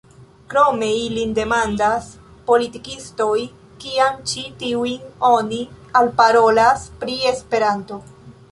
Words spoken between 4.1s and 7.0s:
ĉi tiujn oni alparolas